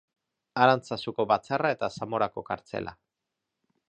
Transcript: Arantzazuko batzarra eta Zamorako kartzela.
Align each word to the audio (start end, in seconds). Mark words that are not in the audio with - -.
Arantzazuko 0.63 1.25
batzarra 1.33 1.71
eta 1.75 1.91
Zamorako 1.99 2.45
kartzela. 2.49 2.97